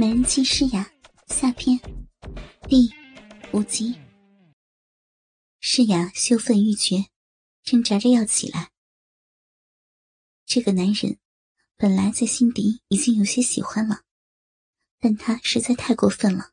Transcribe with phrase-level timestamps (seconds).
[0.00, 0.92] 美人计诗雅
[1.26, 1.76] 下篇
[2.68, 2.88] 第
[3.52, 3.98] 五集。
[5.58, 7.06] 诗雅羞愤欲绝，
[7.64, 8.70] 挣扎着要起来。
[10.46, 11.18] 这个男人
[11.76, 14.02] 本来在心底已经有些喜欢了，
[15.00, 16.52] 但他实在太过分了，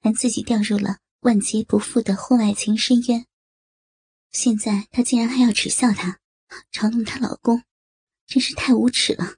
[0.00, 3.24] 还自己掉入了万劫不复的婚外情深渊。
[4.32, 6.18] 现在他竟然还要耻笑他，
[6.72, 7.62] 嘲弄她老公，
[8.26, 9.36] 真是太无耻了。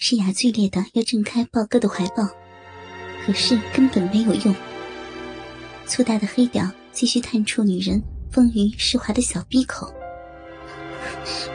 [0.00, 2.24] 诗雅剧烈的要挣开豹哥的怀抱，
[3.26, 4.54] 可是根本没有用。
[5.86, 8.00] 粗大的黑屌继续探出女人
[8.30, 9.92] 丰腴湿滑的小逼口。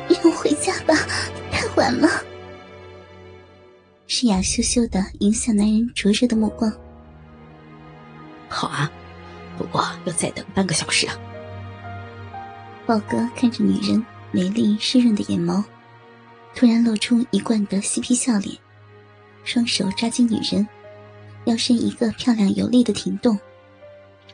[0.10, 0.94] 让我回家吧，
[1.50, 2.10] 太晚了。
[4.08, 6.70] 诗雅羞羞的迎向男人灼热的目光。
[8.50, 8.92] 好啊，
[9.58, 11.16] 不过要再等半个小时啊。
[12.86, 15.64] 豹哥看着女人美丽湿润的眼眸。
[16.56, 18.56] 突然露出一贯的嬉皮笑脸，
[19.44, 20.66] 双手抓紧女人，
[21.46, 23.38] 腰身一个漂亮有力的停动，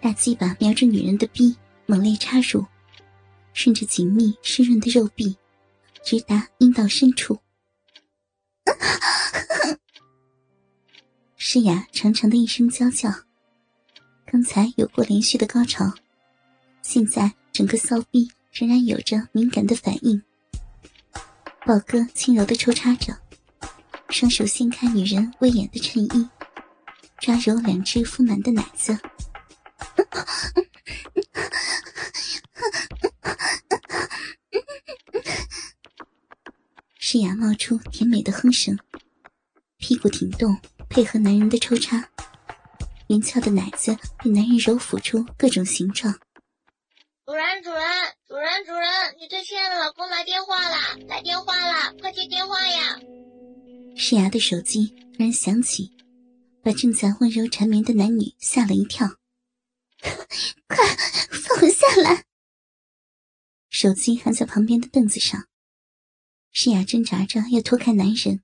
[0.02, 2.66] 大鸡巴瞄着女人的逼，猛烈插入，
[3.54, 5.36] 顺着紧密湿润的肉壁，
[6.04, 7.40] 直达阴道深处。
[11.36, 13.10] 诗雅长长的一声娇叫，
[14.26, 15.92] 刚才有过连续的高潮，
[16.82, 20.22] 现在整个骚逼仍然有着敏感的反应。
[21.70, 23.16] 宝哥轻柔的抽插着，
[24.10, 26.28] 双手掀开女人威严的衬衣，
[27.20, 28.98] 抓揉两只丰满的奶子。
[36.98, 38.76] 诗雅冒出甜美的哼声，
[39.78, 40.60] 屁股挺动，
[40.90, 42.04] 配合男人的抽插，
[43.10, 46.20] 圆翘的奶子被男人揉抚出各种形状。
[47.30, 47.84] 主人，主人，
[48.28, 48.90] 主人，主人，
[49.22, 53.00] 你最亲爱的老公来电话了，来电话了，快接电话呀！
[53.96, 55.96] 诗雅的手机突然响起，
[56.64, 59.08] 把正在温柔缠绵的男女吓了一跳。
[60.68, 60.84] 快
[61.30, 62.24] 放我下来！
[63.70, 65.46] 手机还在旁边的凳子上，
[66.52, 68.42] 诗雅挣扎着要脱开男人。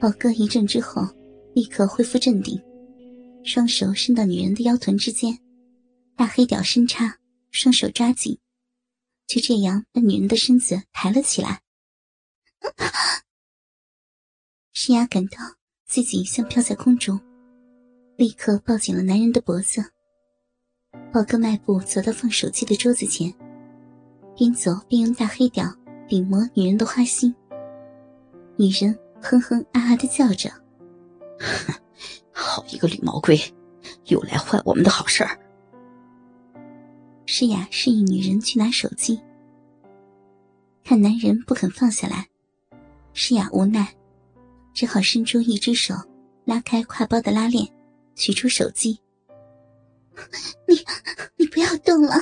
[0.00, 1.02] 宝哥一阵之后，
[1.54, 2.60] 立刻恢复镇定，
[3.44, 5.38] 双手伸到女人的腰臀之间，
[6.16, 7.20] 大黑屌深插。
[7.50, 8.38] 双手抓紧，
[9.26, 11.62] 就这样把女人的身子抬了起来。
[14.72, 15.38] 诗雅感到
[15.86, 17.20] 自己像飘在空中，
[18.16, 19.92] 立刻抱紧了男人的脖子。
[21.12, 23.32] 宝哥迈步走到放手机的桌子前，
[24.36, 25.64] 边走边用大黑屌
[26.06, 27.34] 顶磨女人的花心。
[28.56, 30.50] 女人哼哼啊啊的叫着：
[31.40, 31.74] “哼
[32.32, 33.38] 好一个绿毛龟，
[34.06, 35.38] 又来坏我们的好事儿。”
[37.30, 39.20] 诗雅示意女人去拿手机，
[40.82, 42.26] 看男人不肯放下来，
[43.12, 43.94] 诗雅无奈，
[44.72, 45.94] 只好伸出一只手，
[46.46, 47.68] 拉开挎包的拉链，
[48.14, 48.98] 取出手机。
[50.66, 50.74] 你
[51.36, 52.14] 你不要动了。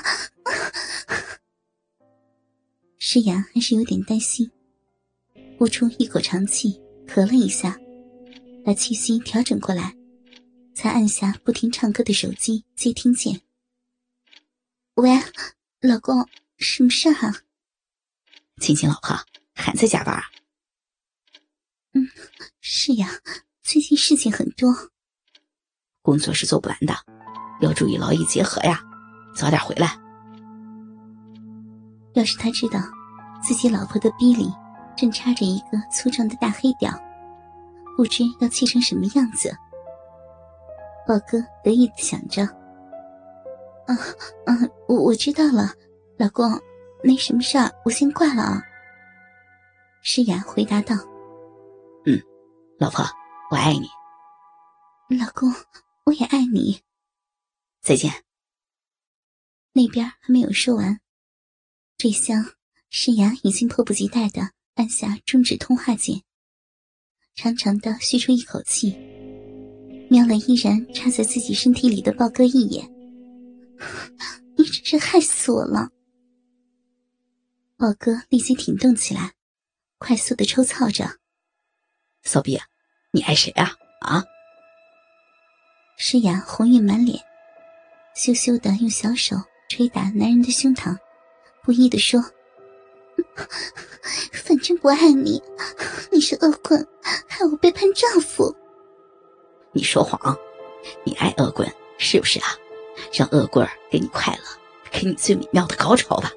[2.98, 4.50] 诗雅还是有点担心，
[5.56, 7.78] 呼出一口长气，咳了一下，
[8.64, 9.94] 把气息调整过来，
[10.74, 13.40] 才按下不停唱歌的手机接听键。
[14.96, 15.10] 喂，
[15.82, 16.26] 老公，
[16.56, 17.34] 什么事啊？
[18.62, 19.14] 亲亲老婆，
[19.54, 20.18] 还在加班？
[21.92, 22.08] 嗯，
[22.62, 23.06] 是呀，
[23.62, 24.74] 最近事情很多，
[26.00, 26.94] 工作是做不完的，
[27.60, 28.82] 要注意劳逸结合呀，
[29.34, 29.98] 早点回来。
[32.14, 32.80] 要是他知道
[33.42, 34.50] 自己老婆的逼里
[34.96, 36.90] 正插着一个粗壮的大黑屌，
[37.98, 39.54] 不知要气成什么样子。
[41.06, 42.48] 宝哥得意的想着。
[43.88, 43.96] 嗯
[44.46, 45.72] 嗯，我我知道了，
[46.18, 46.50] 老公，
[47.02, 48.62] 没什么事儿，我先挂了啊。
[50.02, 50.94] 诗雅回答道
[52.06, 52.20] ：“嗯，
[52.78, 53.04] 老婆，
[53.50, 53.88] 我爱你。
[55.16, 55.52] 老公，
[56.04, 56.80] 我也爱你。
[57.80, 58.12] 再见。”
[59.72, 61.00] 那边还没有说完，
[61.96, 62.44] 这厢
[62.90, 66.22] 诗雅已经迫不及待的按下终止通话键，
[67.34, 68.96] 长长的吁出一口气，
[70.08, 72.95] 瞄了依然插在自己身体里的豹哥一眼。
[74.86, 75.88] 你真害死我了！
[77.76, 79.32] 宝哥立即挺动起来，
[79.98, 81.04] 快速的抽操着。
[82.22, 82.56] 骚逼，
[83.10, 83.72] 你爱谁啊？
[84.02, 84.22] 啊！
[85.98, 87.18] 诗雅红晕满脸，
[88.14, 89.34] 羞羞的用小手
[89.68, 90.96] 捶打男人的胸膛，
[91.64, 92.22] 不依的说
[94.32, 95.42] ：“反正不爱你，
[96.12, 96.86] 你是恶棍，
[97.26, 98.54] 害我背叛丈夫。”
[99.74, 100.38] 你说谎，
[101.04, 101.68] 你爱恶棍
[101.98, 102.46] 是不是啊？
[103.12, 104.44] 让恶棍儿给你快乐，
[104.98, 106.32] 给你最美妙的高潮吧。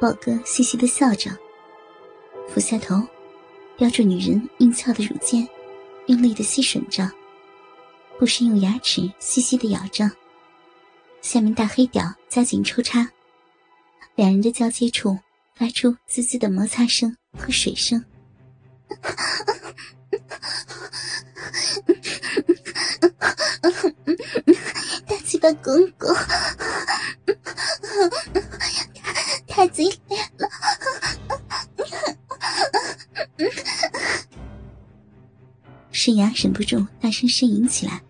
[0.00, 1.30] 宝哥嘻嘻的笑着，
[2.48, 3.02] 俯下头，
[3.76, 5.46] 叼住女人硬翘的乳尖，
[6.06, 7.10] 用力的吸吮着，
[8.16, 10.08] 不时用牙齿细细的咬着。
[11.20, 13.08] 下面大黑屌加紧抽插，
[14.14, 15.18] 两人的交接处
[15.54, 18.04] 发出滋滋的摩擦声和水声。
[25.42, 26.08] 大公公，
[29.48, 30.48] 太激烈了！
[35.90, 38.00] 诗雅忍不住大声呻吟起来，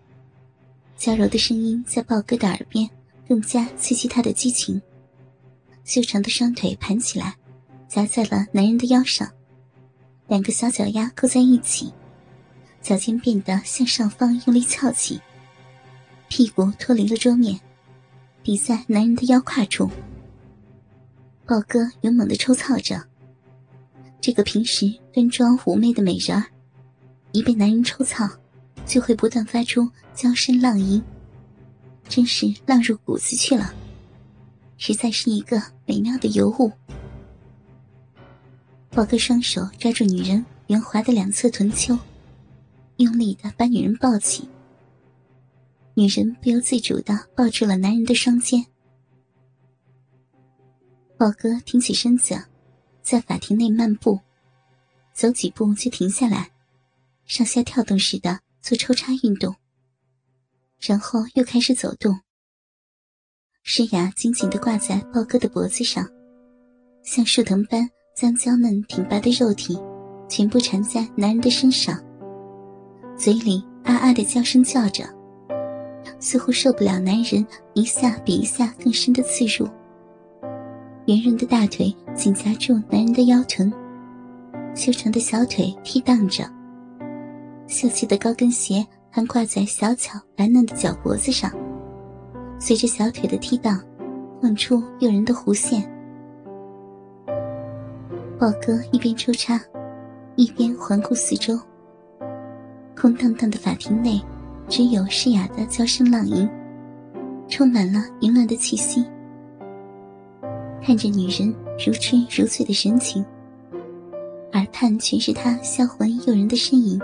[0.95, 2.87] 娇柔的声音在豹哥的耳边
[3.27, 4.79] 更加刺激他的激情。
[5.83, 7.35] 修长的双腿盘起来，
[7.87, 9.27] 夹在了男人的腰上，
[10.27, 11.91] 两个小脚丫勾在一起，
[12.79, 15.19] 脚尖变得向上方用力翘起，
[16.35, 17.59] 屁股脱离了桌面，
[18.41, 19.87] 抵在男人的腰胯处。
[21.45, 22.99] 豹哥勇猛的抽操着，
[24.19, 26.43] 这个平时端庄妩媚的美人儿。
[27.33, 28.27] 一被男人抽操，
[28.83, 30.99] 就会不断发出娇声浪吟，
[32.09, 33.71] 真是浪入骨子去了，
[34.79, 36.71] 实在是一个美妙的尤物。
[38.89, 41.95] 宝哥双手抓住女人圆滑的两侧臀丘，
[42.97, 44.49] 用力的把女人抱起。
[45.95, 48.65] 女人不由自主的抱住了男人的双肩。
[51.17, 52.35] 宝哥挺起身子，
[53.01, 54.19] 在法庭内漫步，
[55.13, 56.49] 走几步就停下来。
[57.25, 59.55] 上下跳动似的做抽插运动，
[60.79, 62.19] 然后又开始走动。
[63.61, 66.05] 诗雅紧紧地挂在豹哥的脖子上，
[67.01, 69.79] 像树藤般将娇嫩挺拔的肉体
[70.27, 71.97] 全部缠在男人的身上，
[73.17, 75.07] 嘴里啊啊的叫声叫着，
[76.23, 79.67] 似乎受不了男人一下比一下更深的刺入。
[81.05, 83.69] 圆润的大腿紧夹住男人的腰臀，
[84.73, 86.49] 修长的小腿踢荡着。
[87.67, 91.51] 秀气的高跟鞋还挂在小巧白嫩的脚脖子上，
[92.57, 93.83] 随着小腿的踢荡，
[94.41, 95.83] 晃出诱人的弧线。
[98.39, 99.59] 宝哥一边抽插，
[100.37, 101.59] 一边环顾四周。
[102.95, 104.21] 空荡荡的法庭内，
[104.67, 106.49] 只有嘶哑的娇声浪吟，
[107.47, 109.05] 充满了淫乱的气息。
[110.81, 111.53] 看着女人
[111.85, 113.23] 如痴如醉的神情，
[114.53, 116.99] 耳畔全是她销魂诱人的身影。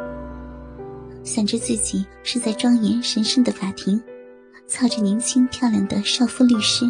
[1.24, 4.02] 想着自己是在庄严神圣的法庭，
[4.68, 6.86] 操着年轻漂亮的少妇律师，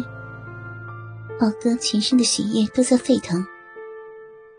[1.38, 3.44] 宝哥全身的血液都在沸腾。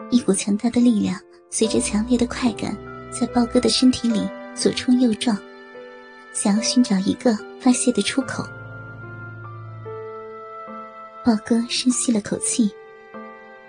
[0.09, 1.17] 一股强大的力量
[1.49, 2.77] 随着强烈的快感，
[3.09, 4.21] 在豹哥的身体里
[4.53, 5.37] 左冲右撞，
[6.33, 8.43] 想要寻找一个发泄的出口。
[11.23, 12.71] 豹哥深吸了口气，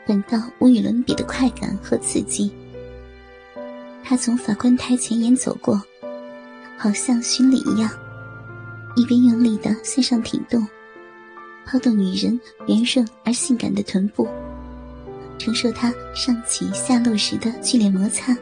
[0.07, 2.53] 感到无与伦比的快感和刺激。
[4.03, 5.81] 他从法官台前沿走过。
[6.79, 7.89] 好像巡礼一样，
[8.97, 10.67] 一边用力的向上挺动，
[11.65, 14.27] 抛动女人圆润而性感的臀部，
[15.39, 18.37] 承受她上起下落时的剧烈摩擦，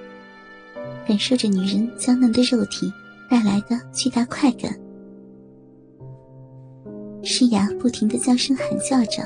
[1.07, 2.91] 感受着女人娇嫩的肉体
[3.31, 4.77] 带来的巨大快感。
[7.23, 9.23] 诗雅不停的娇声喊叫着，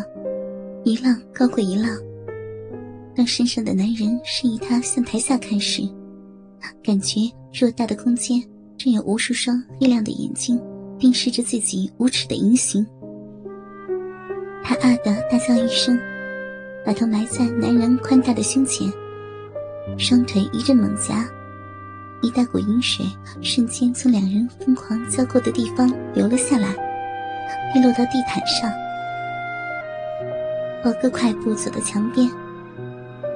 [0.84, 1.90] 一浪高过一浪。
[3.16, 5.82] 当身上的男人示意她向台下看时，
[6.82, 7.20] 感觉
[7.52, 8.42] 偌大的空间。
[8.76, 10.60] 正有无数双黑亮的眼睛
[10.98, 12.84] 凝视着自己无耻的淫行，
[14.64, 15.96] 他啊的大叫一声，
[16.84, 18.92] 把头埋在男人宽大的胸前，
[19.96, 21.24] 双腿一阵猛夹，
[22.24, 23.04] 一大股阴水
[23.42, 26.74] 瞬间从两人疯狂交过的地方流了下来，
[27.70, 28.72] 滴落到地毯上。
[30.82, 32.26] 宝哥快步走到墙边，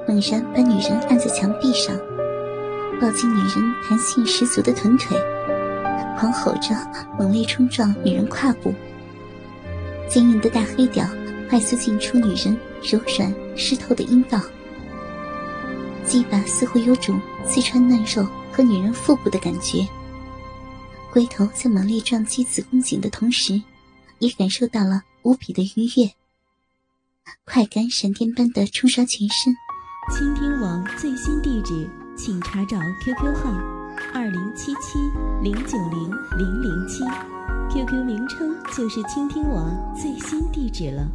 [0.09, 1.95] 猛然把女人按在墙壁上。
[2.99, 5.17] 抱紧女人弹性十足的臀腿，
[6.19, 6.75] 狂吼着
[7.19, 8.75] 猛烈冲撞女人胯部，
[10.09, 11.05] 坚硬的大黑屌
[11.51, 12.57] 快速进出女人
[12.91, 14.41] 柔软湿透的阴道，
[16.07, 18.27] 鸡巴似乎有种刺穿嫩肉
[18.59, 19.87] 和女人腹部的感觉。
[21.13, 23.63] 龟头在猛烈撞击子宫颈的同时，
[24.19, 26.11] 也感受到了无比的愉悦，
[27.45, 29.55] 快感闪电般的冲刷全身。
[30.13, 31.89] 倾听网最新地址。
[32.17, 33.49] 请查找 QQ 号
[34.13, 34.99] 二零七七
[35.41, 37.05] 零九零零零七
[37.71, 41.07] ，QQ 名称就是倾听网最新地址了。